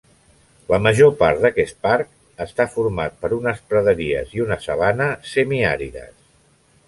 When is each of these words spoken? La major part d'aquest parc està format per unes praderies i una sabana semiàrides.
La 0.69 0.77
major 0.85 1.11
part 1.19 1.41
d'aquest 1.43 1.75
parc 1.87 2.09
està 2.45 2.67
format 2.77 3.21
per 3.25 3.31
unes 3.39 3.61
praderies 3.73 4.33
i 4.39 4.43
una 4.49 4.59
sabana 4.69 5.11
semiàrides. 5.35 6.13